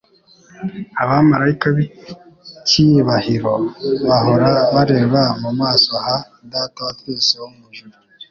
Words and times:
Abamaraika 1.03 1.67
b'icyibahiro 1.75 3.53
bahora 4.07 4.49
bareba 4.73 5.21
mu 5.41 5.51
maso 5.59 5.91
ha 6.05 6.17
Data 6.51 6.79
wa 6.85 6.93
twese 6.99 7.33
wo 7.41 7.47
mu 7.53 7.59
ijuru, 7.71 7.95